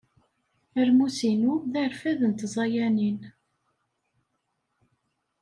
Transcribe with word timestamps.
Aramsu-inu 0.79 1.53
d 1.71 1.73
arfad 1.83 2.19
n 2.25 2.31
tẓayanin. 2.33 3.19